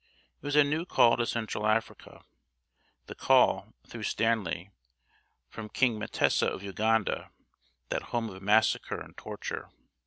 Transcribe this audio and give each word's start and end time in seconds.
It 0.41 0.45
was 0.47 0.55
a 0.55 0.63
new 0.63 0.83
call 0.83 1.15
to 1.17 1.27
Central 1.27 1.67
Africa 1.67 2.23
the 3.05 3.13
call, 3.13 3.75
through 3.87 4.01
Stanley, 4.01 4.71
from 5.47 5.69
King 5.69 5.99
M'tesa 5.99 6.47
of 6.47 6.63
Uganda, 6.63 7.29
that 7.89 8.01
home 8.09 8.27
of 8.31 8.41
massacre 8.41 8.99
and 8.99 9.15
torture. 9.15 9.69